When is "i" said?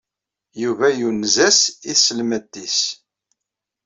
1.91-1.93